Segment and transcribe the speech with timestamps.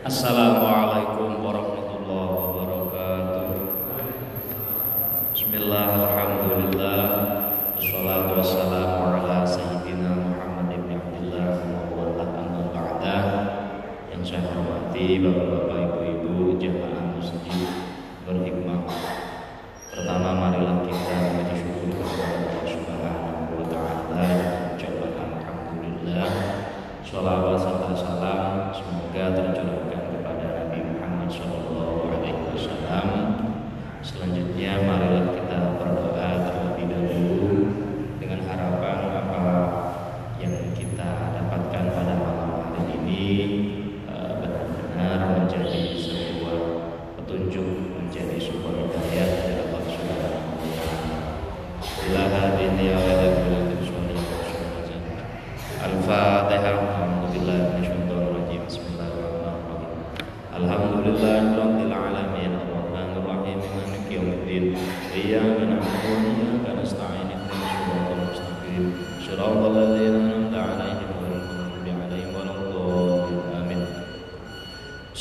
[0.00, 3.52] Assalamualaikum warahmatullahi wabarakatuh.
[5.36, 5.92] Bismillah,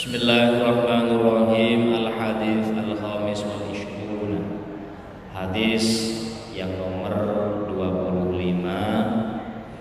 [0.10, 1.94] Bismillahirrahmanirrahim.
[1.94, 4.42] Al-Hadis Al-Khamis wal Ishruna
[5.38, 5.86] Hadis
[6.50, 7.14] yang nomor
[7.70, 8.34] 25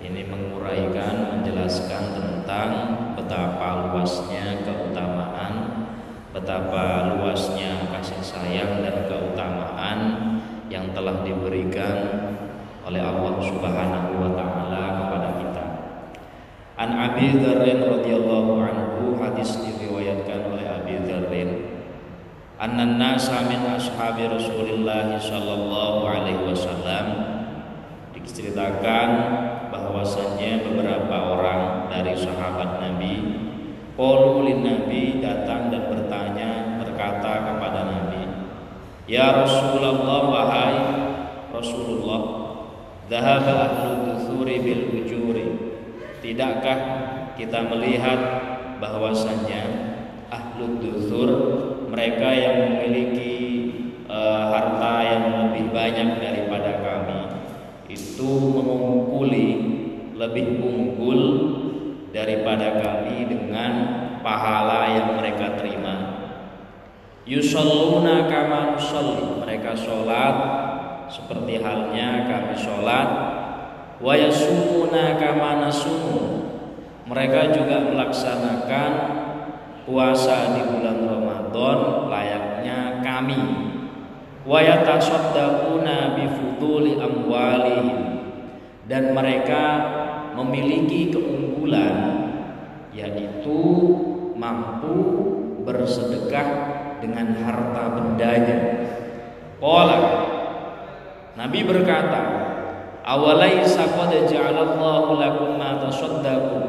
[0.05, 2.69] Ini menguraikan, menjelaskan tentang
[3.17, 5.53] Betapa luasnya keutamaan
[6.29, 9.99] Betapa luasnya kasih sayang dan keutamaan
[10.69, 11.97] Yang telah diberikan
[12.85, 15.65] oleh Allah subhanahu wa ta'ala kepada kita.
[16.77, 21.49] An Abi Dzarrin radhiyallahu anhu hadis diriwayatkan oleh Abi Dzarrin
[22.79, 27.07] Anna nasa min ashabi Rasulillah sallallahu alaihi wasallam.
[28.15, 29.09] Diceritakan
[29.67, 33.15] bahwasannya beberapa orang dari sahabat Nabi
[33.99, 38.23] Qalu Nabi datang dan bertanya berkata kepada Nabi
[39.11, 40.79] Ya Rasulullah wahai
[41.51, 42.21] Rasulullah
[43.11, 45.47] Dhahaba ahlu duthuri bil ujuri.
[46.23, 46.79] Tidakkah
[47.35, 48.19] kita melihat
[48.79, 49.63] bahwasannya
[50.31, 51.29] ahlu duthur
[51.89, 53.35] mereka yang memiliki
[54.05, 54.19] e,
[54.49, 57.21] harta yang lebih banyak daripada kami
[57.89, 59.49] itu mengungkuli
[60.13, 61.21] lebih unggul
[62.13, 63.71] daripada kami dengan
[64.21, 66.19] pahala yang mereka terima.
[67.23, 69.41] Yusalluna kama nusalli.
[69.45, 70.35] Mereka sholat
[71.09, 73.09] seperti halnya kami sholat.
[74.01, 76.45] Wa yasumuna kama nasumu.
[77.09, 78.91] Mereka juga melaksanakan
[79.89, 81.28] puasa di bulan Ramadan
[82.09, 83.41] layaknya kami.
[84.45, 86.17] Wa yatasaddaquna
[86.97, 87.99] amwalihim.
[88.89, 89.63] Dan mereka
[90.33, 91.97] memiliki keunggulan
[92.89, 93.61] yaitu
[94.33, 94.95] mampu
[95.61, 96.47] bersedekah
[96.97, 98.59] dengan harta bendanya.
[99.61, 99.99] Qala
[101.39, 102.21] Nabi berkata,
[103.05, 106.68] "Awalaisa qad ja'alallahu lakum ma tasaddaqu?"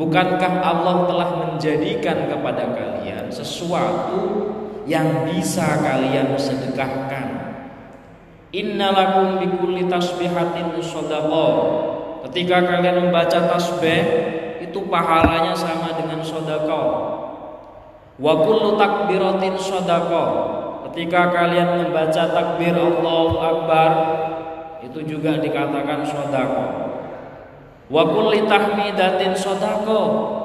[0.00, 4.48] Bukankah Allah telah menjadikan kepada kalian sesuatu
[4.88, 7.52] yang bisa kalian sedekahkan?
[8.48, 11.52] Innalakum bikulli tasbihatin shadaqah.
[12.24, 14.02] Ketika kalian membaca tasbih,
[14.64, 16.88] itu pahalanya sama dengan sedekah.
[18.16, 20.28] Wa kullu takbiratin sedekah.
[20.88, 23.92] Ketika kalian membaca takbir Allahu Akbar,
[24.80, 26.89] itu juga dikatakan sedekah.
[27.90, 30.38] Wa kulli tahmidatin sedekah.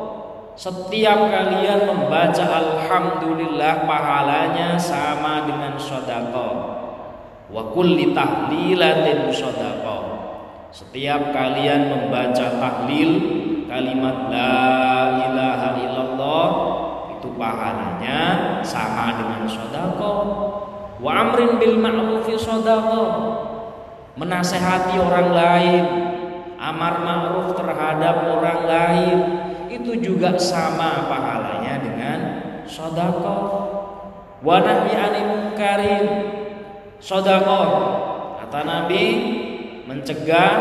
[0.55, 6.75] Setiap kalian membaca alhamdulillah pahalanya sama dengan sedekah
[7.49, 10.03] wa kulli tahlilatin shadaqah.
[10.73, 13.11] Setiap kalian membaca tahlil
[13.69, 14.55] kalimat la
[15.23, 16.47] ilaha illallah
[17.15, 20.19] itu pahalanya sama dengan sedekah.
[20.99, 23.43] Wa amrin bil ma'rufi sedekah.
[24.15, 25.83] Menasehati orang lain,
[26.65, 29.17] amar ma'ruf terhadap orang lain
[29.69, 32.19] itu juga sama pahalanya dengan
[32.65, 33.75] sedekah.
[34.45, 36.05] Wa nahyi 'anil munkarin
[37.01, 37.69] Sodakoh
[38.41, 39.05] Kata Nabi
[39.89, 40.53] Mencegah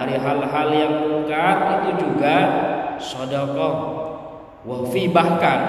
[0.00, 2.36] dari hal-hal yang mungkar Itu juga
[2.96, 3.74] sodakoh
[4.64, 5.60] Wafi bahkan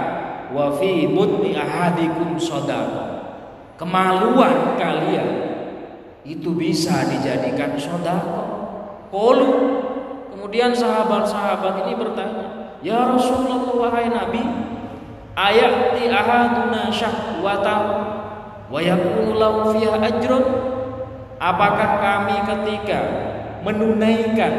[0.56, 3.20] Wafi mutni ahadikum sodakoh
[3.76, 5.30] Kemaluan kalian
[6.24, 8.48] Itu bisa dijadikan sodakoh
[9.12, 9.52] Kolu
[10.38, 12.46] Kemudian sahabat-sahabat ini bertanya
[12.86, 14.46] Ya Rasulullah wahai Nabi
[15.34, 17.90] Ayati ahaduna syahwatahu
[18.70, 20.46] wa yakunu lahu fiha ajrun
[21.42, 23.00] apakah kami ketika
[23.66, 24.54] menunaikan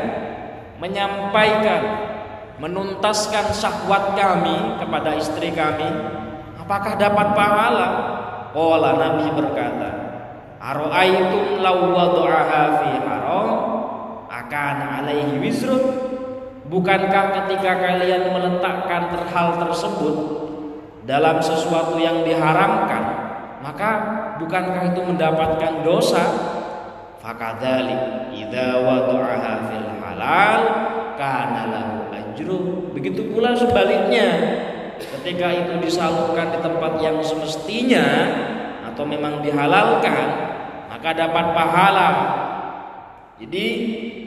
[0.78, 1.82] menyampaikan
[2.58, 5.86] menuntaskan syahwat kami kepada istri kami,
[6.58, 7.88] apakah dapat pahala?
[8.50, 9.90] Qala Nabi berkata,
[10.58, 13.48] Aro'aitum law wada'aha fi haram
[14.48, 16.08] akan alaihi wizrun
[16.68, 20.16] Bukankah ketika kalian meletakkan hal tersebut
[21.08, 23.04] dalam sesuatu yang diharamkan,
[23.64, 23.90] maka
[24.36, 26.28] bukankah itu mendapatkan dosa?
[27.24, 27.96] Fakadali
[28.36, 30.60] idza wada'aha fil halal
[31.16, 32.92] kana lahu ajru.
[32.92, 34.28] Begitu pula sebaliknya,
[35.00, 38.04] ketika itu disalurkan di tempat yang semestinya
[38.92, 40.26] atau memang dihalalkan,
[40.92, 42.08] maka dapat pahala.
[43.38, 43.66] Jadi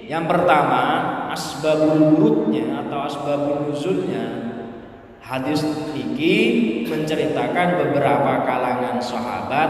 [0.08, 0.84] yang pertama,
[1.36, 4.52] asbabul wurudnya atau asbabul nuzulnya
[5.20, 9.70] hadis fikih menceritakan beberapa kalangan sahabat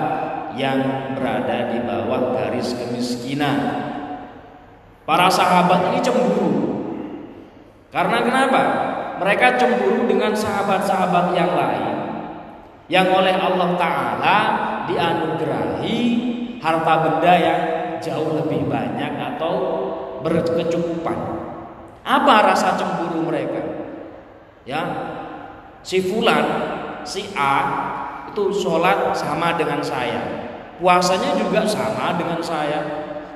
[0.57, 3.89] yang berada di bawah garis kemiskinan.
[5.05, 6.51] Para sahabat ini cemburu.
[7.89, 8.63] Karena kenapa?
[9.21, 12.01] Mereka cemburu dengan sahabat-sahabat yang lain
[12.91, 14.37] yang oleh Allah taala
[14.89, 15.99] dianugerahi
[16.59, 17.61] harta benda yang
[18.03, 19.11] jauh lebih banyak
[19.41, 19.57] atau
[20.21, 21.17] berkecukupan.
[22.05, 23.89] Apa rasa cemburu mereka?
[24.69, 24.81] Ya,
[25.81, 26.45] si fulan,
[27.01, 27.57] si A
[28.29, 30.21] itu sholat sama dengan saya,
[30.77, 32.79] puasanya juga sama dengan saya,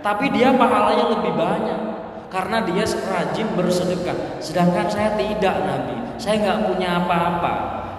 [0.05, 1.81] tapi dia pahalanya lebih banyak
[2.29, 4.37] karena dia rajin bersedekah.
[4.37, 6.21] Sedangkan saya tidak, Nabi.
[6.21, 7.53] Saya nggak punya apa-apa.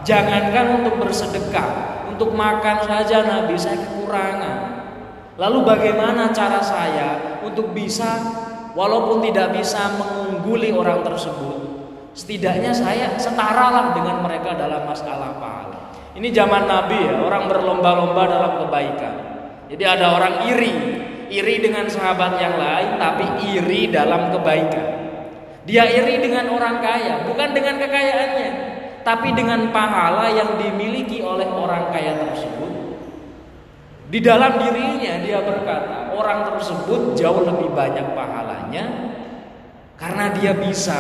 [0.07, 1.69] Jangankan untuk bersedekah,
[2.15, 4.76] untuk makan saja Nabi saya kekurangan.
[5.37, 8.17] Lalu bagaimana cara saya untuk bisa
[8.73, 11.57] walaupun tidak bisa mengungguli orang tersebut,
[12.17, 15.93] setidaknya saya setaralah dengan mereka dalam masalah pahala.
[16.17, 19.15] Ini zaman Nabi ya, orang berlomba-lomba dalam kebaikan.
[19.69, 20.73] Jadi ada orang iri,
[21.29, 24.89] iri dengan sahabat yang lain tapi iri dalam kebaikan.
[25.69, 28.51] Dia iri dengan orang kaya, bukan dengan kekayaannya,
[29.05, 32.66] tapi dengan pahala yang dimiliki oleh orang kaya tersebut.
[34.07, 38.85] Di dalam dirinya dia berkata, orang tersebut jauh lebih banyak pahalanya
[39.99, 40.99] karena dia bisa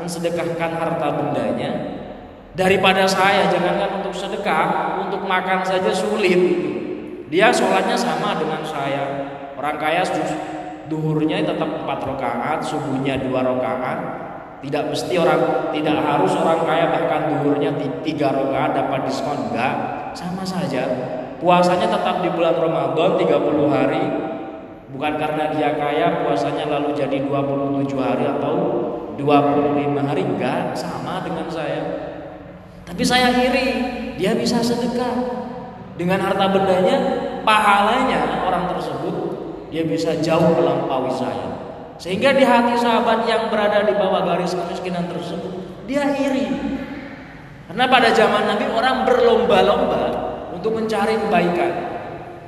[0.00, 1.70] mensedekahkan harta bendanya
[2.56, 3.52] daripada saya.
[3.52, 6.40] Jangankan untuk sedekah, untuk makan saja sulit.
[7.28, 9.04] Dia sholatnya sama dengan saya.
[9.52, 10.00] Orang kaya
[10.88, 13.98] duhurnya tetap empat rakaat, subuhnya dua rakaat.
[14.64, 19.74] Tidak mesti orang, tidak harus orang kaya bahkan duhurnya tiga rakaat dapat diskon enggak,
[20.16, 20.88] sama saja
[21.38, 24.04] Puasanya tetap di bulan Ramadan 30 hari.
[24.90, 28.54] Bukan karena dia kaya puasanya lalu jadi 27 hari atau
[29.14, 30.22] 25 hari.
[30.26, 31.82] Enggak, sama dengan saya.
[32.82, 33.68] Tapi saya iri
[34.18, 35.46] Dia bisa sedekah.
[35.98, 36.96] Dengan harta bendanya
[37.42, 39.14] Pahalanya orang tersebut
[39.70, 41.54] Dia bisa jauh melampaui saya.
[41.98, 46.50] Sehingga di hati sahabat yang berada di bawah garis kemiskinan tersebut Dia iri
[47.70, 50.27] Karena pada zaman Nabi orang berlomba-lomba
[50.58, 51.72] untuk mencari kebaikan.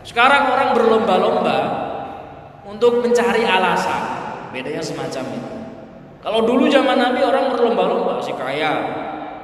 [0.02, 1.58] Sekarang orang berlomba-lomba
[2.66, 4.18] untuk mencari alasan.
[4.50, 5.50] Bedanya semacam itu.
[6.20, 8.72] Kalau dulu zaman Nabi orang berlomba-lomba, si kaya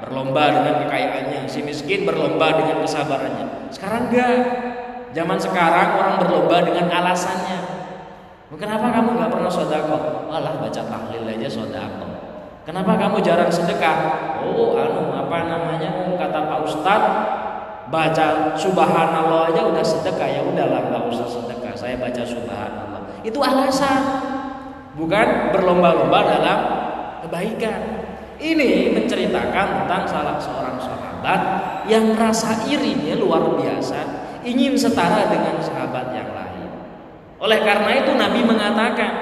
[0.03, 3.71] berlomba dengan kekayaannya, si miskin berlomba dengan kesabarannya.
[3.71, 4.39] Sekarang enggak.
[5.17, 7.59] Zaman sekarang orang berlomba dengan alasannya.
[8.57, 9.99] Kenapa kamu nggak pernah sodako?
[10.29, 12.07] Alah baca tahlil aja sodako.
[12.67, 13.97] Kenapa kamu jarang sedekah?
[14.43, 15.91] Oh, anu apa namanya?
[16.19, 17.35] Kata Pak Ustadz,
[17.88, 20.28] baca subhanallah aja udah sedekah.
[20.28, 21.72] Ya udahlah nggak usah sedekah.
[21.74, 23.02] Saya baca subhanallah.
[23.22, 24.02] Itu alasan.
[24.96, 26.58] Bukan berlomba-lomba dalam
[27.26, 27.81] kebaikan.
[28.36, 31.40] Ini menceritakan tentang salah seorang sahabat
[31.88, 34.00] yang merasa irinya luar biasa
[34.44, 36.69] ingin setara dengan sahabat yang lain.
[37.40, 39.12] Oleh karena itu Nabi mengatakan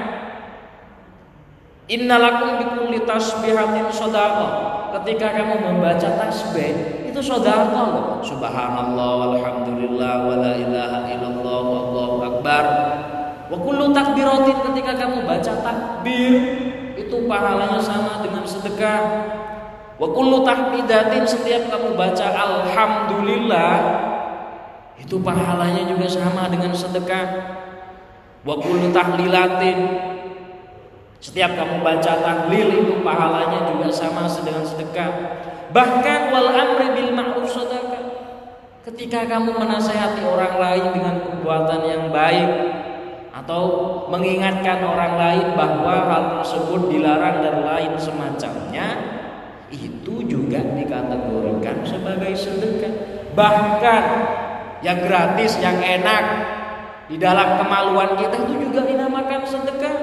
[1.85, 4.53] Innalakum bikulli tasbihatin sadaqah.
[4.97, 8.19] Ketika kamu membaca tasbih, itu saudara loh.
[8.27, 12.65] Subhanallah walhamdulillah wala ilaha illallah wallahu akbar.
[13.47, 16.35] Wa kullu takbiratin ketika kamu baca takbir
[16.99, 19.31] itu pahalanya sama dengan sedekah.
[19.95, 23.75] Wa kullu tahmidatin setiap kamu baca alhamdulillah
[24.99, 27.27] itu pahalanya juga sama dengan sedekah.
[28.43, 29.79] Wa kullu tahlilatin
[31.23, 35.11] setiap kamu baca tahlil itu pahalanya juga sama dengan sedekah.
[35.75, 38.07] Bahkan wal amri bil ma'ruf sedekah.
[38.87, 42.51] Ketika kamu menasehati orang lain dengan perbuatan yang baik
[43.35, 43.63] atau
[44.07, 48.87] mengingatkan orang lain bahwa hal tersebut dilarang dan lain semacamnya,
[49.75, 52.95] itu juga dikategorikan sebagai sedekah.
[53.35, 54.05] Bahkan
[54.87, 56.25] yang gratis, yang enak
[57.11, 59.97] di dalam kemaluan kita itu juga dinamakan sedekah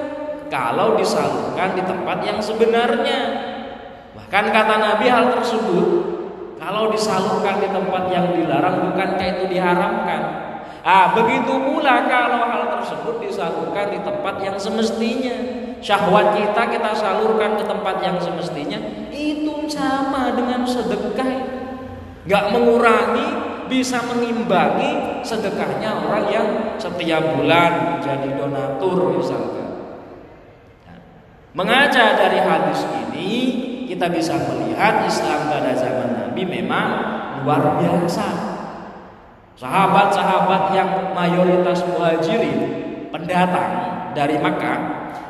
[0.52, 3.41] kalau disalurkan di tempat yang sebenarnya
[4.12, 5.88] Bahkan kata Nabi hal tersebut
[6.60, 10.22] kalau disalurkan di tempat yang dilarang bukankah itu diharamkan?
[10.82, 15.62] Ah, begitu pula kalau hal tersebut disalurkan di tempat yang semestinya.
[15.82, 18.78] Syahwat kita kita salurkan ke tempat yang semestinya
[19.10, 21.58] itu sama dengan sedekah.
[22.22, 23.28] Gak mengurangi,
[23.66, 29.70] bisa mengimbangi sedekahnya orang yang setiap bulan jadi donatur misalkan.
[30.86, 30.98] Nah,
[31.56, 33.32] mengaca dari hadis ini
[33.92, 36.88] kita bisa melihat Islam pada zaman Nabi memang
[37.44, 38.24] luar biasa.
[39.60, 42.60] Sahabat-sahabat yang mayoritas muhajirin
[43.12, 43.70] pendatang
[44.16, 44.80] dari Makkah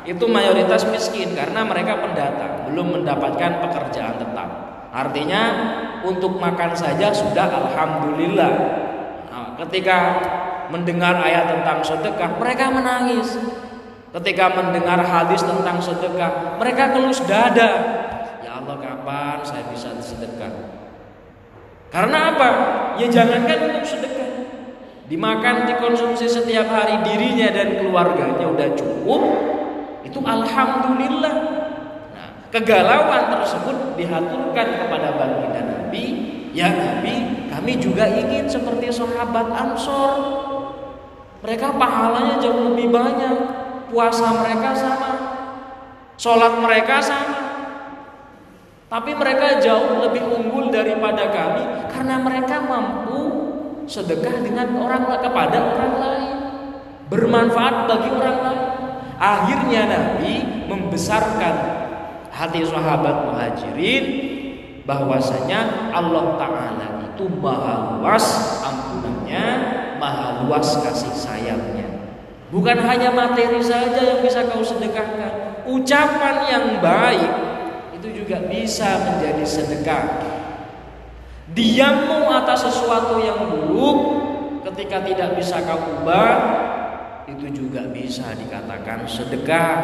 [0.07, 4.49] itu mayoritas miskin karena mereka pendatang belum mendapatkan pekerjaan tetap.
[4.95, 5.41] Artinya
[6.07, 8.53] untuk makan saja sudah alhamdulillah.
[9.27, 9.97] Nah, ketika
[10.71, 13.35] mendengar ayat tentang sedekah mereka menangis.
[14.13, 18.03] Ketika mendengar hadis tentang sedekah mereka kelus dada.
[19.03, 20.79] Kapan saya bisa sedekah
[21.91, 22.49] karena apa?
[22.95, 24.47] Ya jangankan untuk sedekah.
[25.11, 29.21] Dimakan dikonsumsi setiap hari dirinya dan keluarganya udah cukup
[30.07, 31.35] itu alhamdulillah.
[32.15, 36.05] Nah, kegalauan tersebut dihaturkan kepada baginda Nabi.
[36.55, 40.15] Ya Nabi kami juga ingin seperti sahabat Ansor.
[41.43, 43.35] Mereka pahalanya jauh lebih banyak.
[43.91, 45.11] Puasa mereka sama.
[46.15, 47.42] Sholat mereka sama
[48.93, 53.21] tapi mereka jauh lebih unggul daripada kami karena mereka mampu
[53.89, 56.37] sedekah dengan orang kepada orang lain,
[57.09, 58.63] bermanfaat bagi orang lain.
[59.17, 60.33] Akhirnya Nabi
[60.69, 61.55] membesarkan
[62.29, 64.05] hati sahabat muhajirin
[64.85, 68.25] bahwasanya Allah Ta'ala itu maha luas
[68.61, 69.45] ampunannya,
[69.97, 72.13] maha luas kasih sayangnya.
[72.53, 77.52] Bukan hanya materi saja yang bisa kau sedekahkan, ucapan yang baik
[78.03, 80.03] itu juga bisa menjadi sedekah.
[81.55, 83.99] Diammu atas sesuatu yang buruk
[84.67, 86.35] ketika tidak bisa kau ubah
[87.31, 89.75] itu juga bisa dikatakan sedekah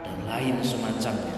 [0.00, 1.36] dan lain semacamnya.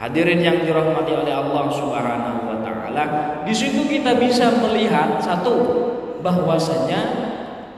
[0.00, 3.04] Hadirin yang dirahmati oleh Allah Subhanahu wa taala,
[3.44, 5.52] di situ kita bisa melihat satu
[6.24, 7.00] bahwasanya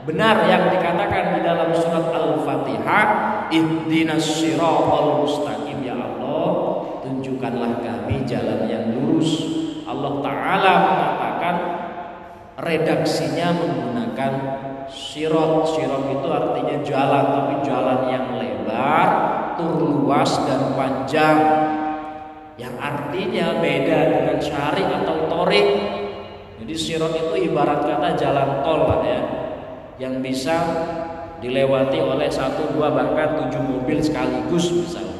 [0.06, 3.06] benar yang dikatakan di dalam surat Al-Fatihah,
[3.50, 5.83] ihdinas siratal mustaqim
[7.44, 9.44] tunjukkanlah kami jalan yang lurus.
[9.84, 11.56] Allah Ta'ala mengatakan
[12.56, 14.32] redaksinya menggunakan
[14.88, 15.68] sirot.
[15.76, 19.08] Sirot itu artinya jalan, tapi jalan yang lebar,
[19.60, 21.38] luas dan panjang.
[22.56, 25.68] Yang artinya beda dengan syari atau torik.
[26.64, 29.20] Jadi sirot itu ibarat kata jalan tol ya,
[30.00, 30.56] yang bisa
[31.44, 35.13] dilewati oleh satu dua bahkan tujuh mobil sekaligus misalnya.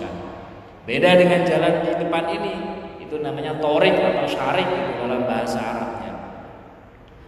[0.85, 2.55] Beda dengan jalan di depan ini,
[3.01, 6.13] itu namanya torik atau syarik itu dalam bahasa Arabnya.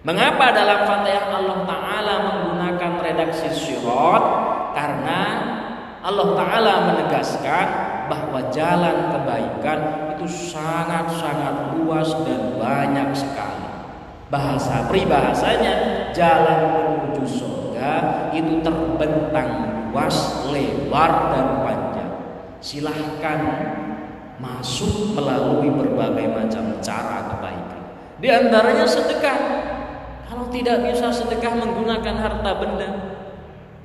[0.04, 4.24] Mengapa dalam Fatihah Allah Ta'ala menggunakan redaksi syirot?
[4.76, 5.20] Karena
[6.04, 7.66] Allah Ta'ala menegaskan
[8.12, 9.78] bahwa jalan kebaikan
[10.14, 13.66] itu sangat-sangat luas dan banyak sekali.
[14.28, 15.74] Bahasa pribahasanya
[16.12, 17.92] jalan menuju surga
[18.36, 19.50] itu terbentang
[19.90, 21.65] luas, lebar dan
[22.66, 23.38] silahkan
[24.42, 27.82] masuk melalui berbagai macam cara kebaikan.
[28.18, 29.38] Di antaranya sedekah.
[30.26, 32.90] Kalau tidak bisa sedekah menggunakan harta benda,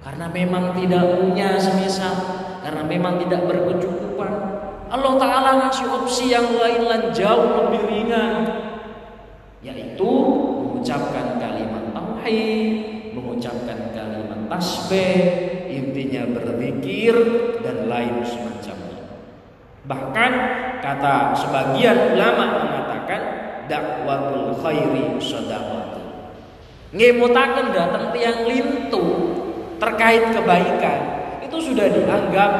[0.02, 2.18] karena memang tidak punya semisal,
[2.66, 4.34] karena memang tidak berkecukupan,
[4.90, 8.36] Allah Ta'ala ngasih opsi yang lain dan jauh lebih ringan,
[9.62, 10.10] yaitu
[10.66, 15.22] mengucapkan kalimat tauhid, mengucapkan kalimat tasbih,
[15.70, 17.16] intinya berzikir
[17.62, 18.61] dan lain semacamnya.
[19.82, 20.32] Bahkan
[20.82, 23.22] kata sebagian ulama mengatakan
[23.66, 26.02] dakwatul khairi sadaqatu.
[26.94, 29.04] Ngemutaken datang tiang lintu
[29.82, 31.00] terkait kebaikan
[31.42, 32.52] itu sudah dianggap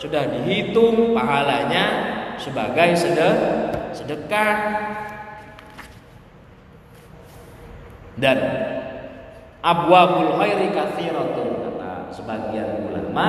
[0.00, 1.84] sudah dihitung pahalanya
[2.40, 2.96] sebagai
[3.92, 4.56] sedekah
[8.16, 8.38] dan
[9.60, 11.64] abwabul khairi katsiratun
[12.14, 13.28] sebagian ulama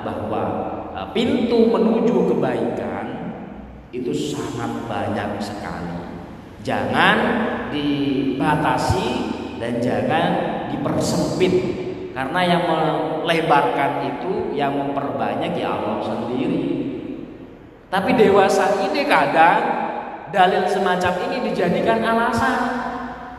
[0.00, 0.42] bahwa
[1.10, 3.06] pintu menuju kebaikan
[3.90, 5.98] itu sangat banyak sekali.
[6.64, 7.18] Jangan
[7.74, 9.08] dibatasi
[9.58, 10.28] dan jangan
[10.72, 11.54] dipersempit
[12.14, 16.62] karena yang melebarkan itu yang memperbanyak ya Allah sendiri.
[17.90, 19.60] Tapi dewasa ini kadang
[20.34, 22.58] dalil semacam ini dijadikan alasan.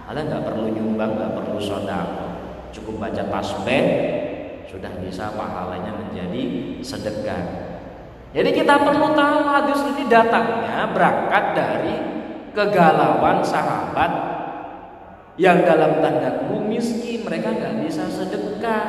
[0.06, 2.28] Kalian nggak perlu nyumbang, nggak perlu sodako,
[2.72, 3.84] cukup baca tasbih,
[4.68, 6.44] sudah bisa pahalanya menjadi
[6.82, 7.44] sedekah.
[8.36, 11.96] Jadi kita perlu tahu hadis ini datangnya berangkat dari
[12.52, 14.12] kegalauan sahabat
[15.40, 18.88] yang dalam tanda kutip miskin mereka nggak bisa sedekah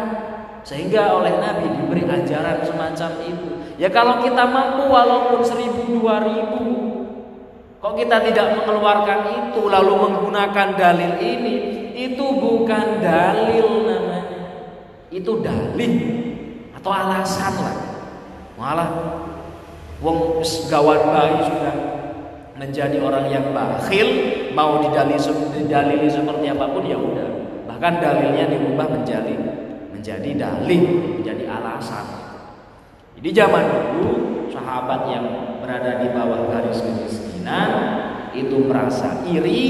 [0.67, 3.51] sehingga oleh Nabi diberi ajaran semacam itu.
[3.79, 6.65] Ya kalau kita mampu walaupun seribu dua ribu,
[7.79, 11.57] kok kita tidak mengeluarkan itu lalu menggunakan dalil ini,
[11.95, 14.26] itu bukan dalil namanya,
[15.11, 15.95] itu dalih
[16.77, 17.77] atau alasan lah.
[18.57, 18.91] Malah
[20.05, 21.75] Wong gawan bayi sudah
[22.57, 24.09] menjadi orang yang bakhil,
[24.53, 25.17] mau didalili,
[25.57, 27.29] didalili seperti apa pun ya udah.
[27.65, 29.35] Bahkan dalilnya diubah menjadi
[29.93, 30.83] menjadi dalih,
[31.21, 32.07] menjadi alasan.
[33.17, 33.65] Jadi zaman
[33.97, 34.13] dulu
[34.53, 35.25] sahabat yang
[35.65, 37.71] berada di bawah garis kemiskinan
[38.37, 39.63] itu merasa iri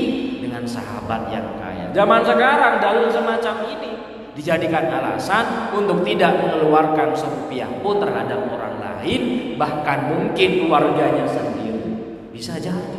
[0.42, 1.94] dengan sahabat yang kaya.
[1.94, 3.95] Zaman sekarang dalil semacam ini
[4.36, 9.20] dijadikan alasan untuk tidak mengeluarkan serupiah pun terhadap orang lain
[9.56, 11.96] bahkan mungkin keluarganya sendiri.
[12.30, 12.96] Bisa jadi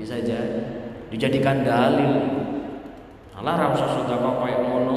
[0.00, 0.62] bisa jadi.
[1.10, 2.12] Dijadikan dalil.
[3.34, 4.96] Allah rasa sudah kayak ngono.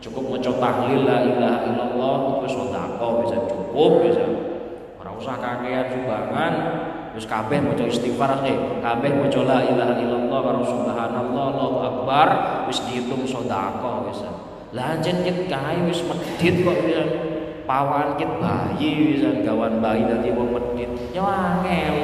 [0.00, 4.24] Cukup mau tahlil la ilaha illallah terus sedekah bisa cukup bisa.
[4.96, 6.52] Ora usah kakean sumbangan.
[7.16, 12.28] Terus kabeh maca istighfar eh kabeh maca la ilaha illallah karo subhanallah Allahu akbar
[12.68, 17.02] wis dihitung sedekah bisa lah jen kae wis medhit kok bisa
[17.64, 21.96] pawan kit bayi bisa gawan bayi dari wong medit ya angel.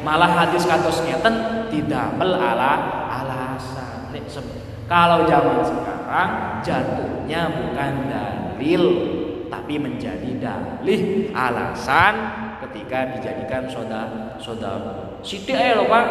[0.00, 1.34] Malah hadis kados ngeten
[1.68, 2.78] tidak mel ala
[3.10, 4.14] alasan.
[4.14, 4.24] Nek
[4.88, 6.30] kalau zaman sekarang
[6.64, 8.84] jatuhnya bukan dalil
[9.50, 12.14] tapi menjadi dalih alasan
[12.64, 14.72] ketika dijadikan soda soda
[15.26, 16.06] siti ayo lho pak.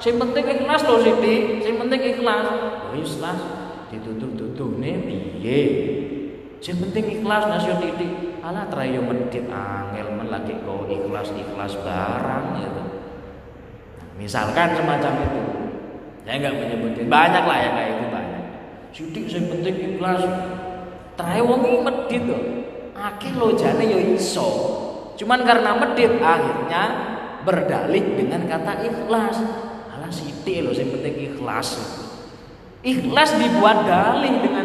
[0.00, 2.48] Sing penting ikhlas loh siti sing penting ikhlas.
[2.48, 3.40] Oh ikhlas.
[3.90, 5.60] Ditutup-tutup nih piye
[6.60, 8.28] sing penting ikhlas nasio titik.
[8.40, 12.82] Alah trayo medit angel men lagi kau ikhlas ikhlas barang gitu
[14.20, 15.42] misalkan semacam itu.
[16.28, 18.44] Saya nggak menyebutin banyak lah ya kayak itu banyak.
[18.92, 20.22] Sidik saya penting ikhlas.
[21.16, 22.24] Trayo wong medit
[22.92, 24.48] akhir lo jane yo iso.
[25.16, 26.82] Cuman karena medit akhirnya
[27.42, 29.36] berdalih dengan kata ikhlas.
[29.96, 31.80] Alah sidik lo saya penting ikhlas.
[32.84, 34.59] Ikhlas dibuat dalih dengan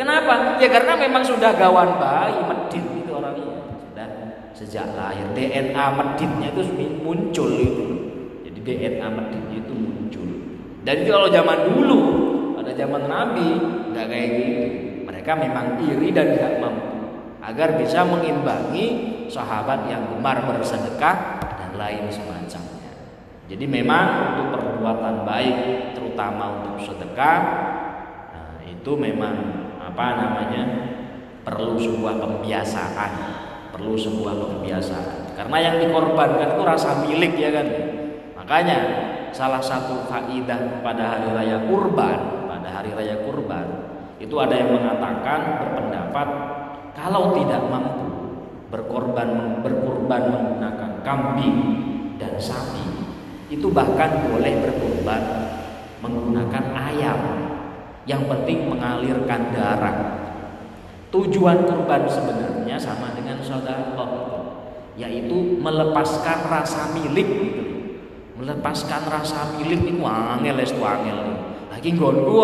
[0.00, 0.56] Kenapa?
[0.56, 3.52] Ya karena memang sudah gawan bayi, medit itu orangnya.
[3.84, 4.08] Sudah
[4.56, 6.62] sejak lahir DNA meditnya itu
[7.04, 7.86] muncul itu.
[8.48, 10.28] Jadi DNA meditnya itu muncul.
[10.88, 12.00] Dan kalau zaman dulu,
[12.56, 13.48] pada zaman Nabi,
[13.92, 14.64] nggak kayak gitu.
[15.04, 16.88] Mereka memang iri dan tidak mampu
[17.44, 18.86] agar bisa mengimbangi
[19.28, 22.92] sahabat yang gemar bersedekah dan lain semacamnya.
[23.52, 25.56] Jadi memang untuk perbuatan baik,
[25.92, 27.38] terutama untuk sedekah,
[28.32, 29.59] nah, itu memang
[29.90, 30.62] apa namanya?
[31.42, 33.12] Perlu sebuah pembiasaan.
[33.74, 35.34] Perlu sebuah pembiasaan.
[35.34, 37.66] Karena yang dikorbankan itu rasa milik ya kan?
[38.38, 38.78] Makanya
[39.30, 43.66] salah satu faidah pada hari raya kurban pada hari raya kurban
[44.20, 46.28] itu ada yang mengatakan berpendapat
[46.92, 48.06] kalau tidak mampu
[48.68, 51.58] berkorban berkorban menggunakan kambing
[52.18, 53.06] dan sapi
[53.50, 55.22] itu bahkan boleh berkorban
[56.02, 57.20] menggunakan ayam
[58.08, 59.96] yang penting mengalirkan darah.
[61.10, 63.90] Tujuan kurban sebenarnya sama dengan saudara
[65.00, 67.62] yaitu melepaskan rasa milik gitu.
[68.36, 71.20] Melepaskan rasa milik itu angel es angel.
[71.72, 72.36] Lagi nggonku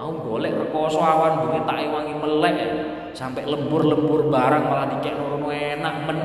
[0.00, 2.56] mau golek rekoso awan bengi tak wangi melek
[3.16, 6.18] sampai lembur-lembur barang malah dikek nurun enak men.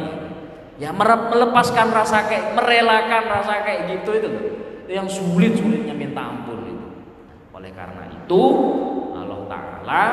[0.80, 4.30] Ya melepaskan rasa kayak merelakan rasa kayak gitu itu
[4.88, 6.88] yang sulit sulitnya minta ampun itu.
[7.52, 8.46] Oleh karena itu
[9.18, 10.04] Allah Ta'ala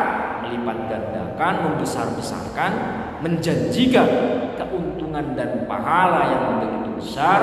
[0.40, 2.72] melipat gandakan, membesar-besarkan,
[3.20, 4.08] menjanjikan
[4.56, 7.40] keuntungan dan pahala yang begitu besar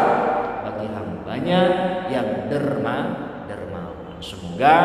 [0.66, 1.62] bagi hambanya
[2.10, 2.98] yang derma
[3.46, 4.18] dermawan.
[4.18, 4.76] Semoga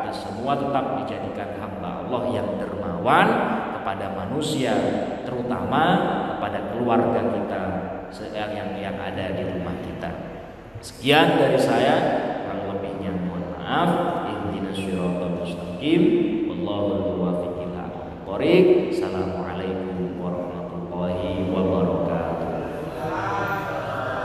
[0.00, 3.28] kita semua tetap dijadikan hamba Allah yang dermawan
[3.76, 4.72] kepada manusia,
[5.28, 5.84] terutama
[6.32, 7.62] kepada keluarga kita
[8.32, 10.08] yang yang, ada di rumah kita.
[10.80, 11.94] Sekian dari saya,
[12.40, 14.15] kurang lebihnya mohon maaf
[15.86, 16.02] mustaqim
[16.50, 17.54] wallahu muwaffiq
[18.90, 19.45] Assalamualaikum